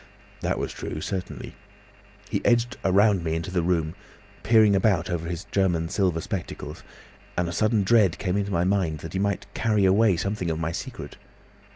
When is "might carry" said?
9.19-9.85